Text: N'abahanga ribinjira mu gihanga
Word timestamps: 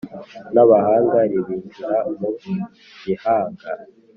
N'abahanga 0.53 1.17
ribinjira 1.31 1.95
mu 2.19 2.29
gihanga 3.03 3.69